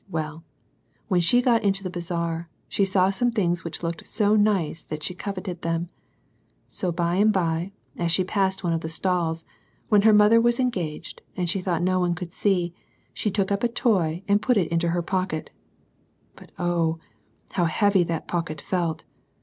Well, 0.09 0.43
when 1.09 1.21
she 1.21 1.43
got 1.43 1.63
into 1.63 1.83
the 1.83 1.89
Bazaar, 1.91 2.49
she 2.67 2.85
saw 2.85 3.11
some 3.11 3.29
things 3.29 3.63
which 3.63 3.83
looked 3.83 4.07
so 4.07 4.29
very 4.29 4.39
nice 4.41 4.83
that 4.83 5.03
she 5.03 5.13
coveted 5.13 5.61
them. 5.61 5.89
So 6.67 6.91
by 6.91 7.17
and 7.17 7.31
by, 7.31 7.71
as 7.99 8.11
she 8.11 8.23
passed 8.23 8.63
one 8.63 8.73
of 8.73 8.81
the 8.81 8.89
stalls, 8.89 9.45
when 9.89 10.01
her 10.01 10.11
mother 10.11 10.41
was 10.41 10.59
engaged, 10.59 11.21
and 11.37 11.47
she 11.47 11.61
thought 11.61 11.83
no 11.83 11.99
one 11.99 12.15
could 12.15 12.33
see, 12.33 12.73
she 13.13 13.29
took 13.29 13.51
up 13.51 13.61
a 13.63 13.67
toy, 13.67 14.23
and 14.27 14.41
put 14.41 14.57
it 14.57 14.71
into 14.71 14.89
her 14.89 15.03
pocket. 15.03 15.51
But 16.35 16.51
oh, 16.57 16.97
how 17.51 17.65
heavy 17.65 18.03
that 18.05 18.27
pocket 18.27 18.59
felt 18.59 19.03